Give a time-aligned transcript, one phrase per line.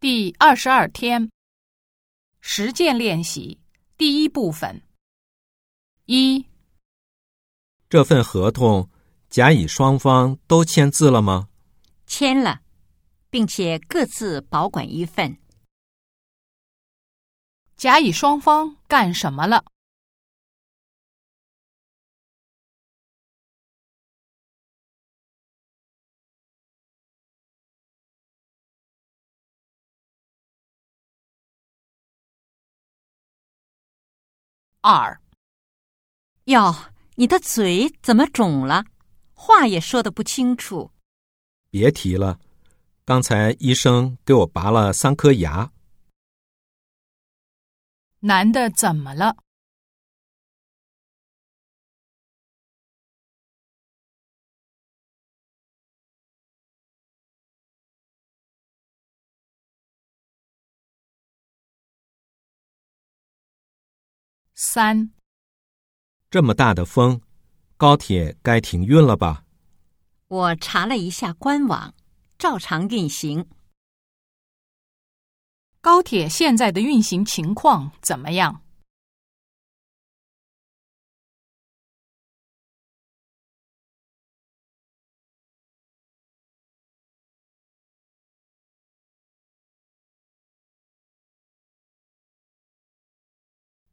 [0.00, 1.30] 第二十二天，
[2.40, 3.60] 实践练习
[3.98, 4.80] 第一部分。
[6.06, 6.46] 一、
[7.90, 8.88] 这份合同，
[9.28, 11.50] 甲乙双方都签字了吗？
[12.06, 12.62] 签了，
[13.28, 15.38] 并且各自保管一份。
[17.76, 19.66] 甲乙双方干什么了？
[34.82, 35.20] 二、
[36.44, 36.74] 哟，
[37.16, 38.86] 你的嘴怎么肿了？
[39.34, 40.90] 话也说的不清楚。
[41.68, 42.40] 别提了，
[43.04, 45.70] 刚才医生给我拔了三颗牙。
[48.20, 49.36] 男的怎么了？
[64.62, 65.10] 三、
[66.30, 67.18] 这么大的风，
[67.78, 69.42] 高铁该停运了吧？
[70.28, 71.94] 我查了一下官网，
[72.36, 73.48] 照常运行。
[75.80, 78.62] 高铁现在的运行情况怎么样？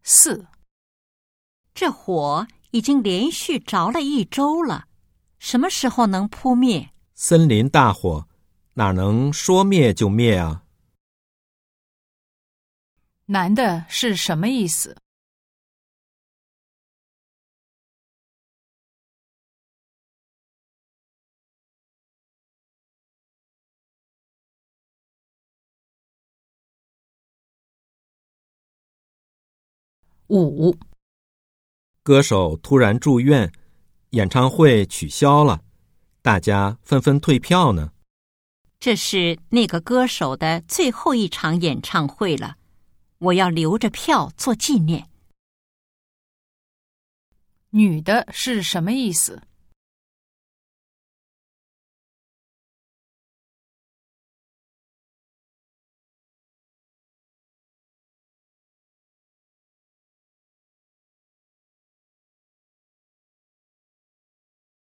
[0.04, 0.46] 四、
[1.80, 4.88] 这火已经连续着了一周了，
[5.38, 6.90] 什么时候能扑灭？
[7.14, 8.28] 森林大火，
[8.74, 10.64] 哪能说灭就灭啊？
[13.28, 14.98] 难的是什么意思？
[30.30, 30.76] 五、
[32.08, 33.52] 歌手突然住院，
[34.12, 35.60] 演唱会取消了，
[36.22, 37.92] 大家纷纷退票呢。
[38.80, 42.56] 这是那个歌手的最后一场演唱会了，
[43.18, 45.10] 我要留着票做纪念。
[47.72, 49.42] 女的是什么意思？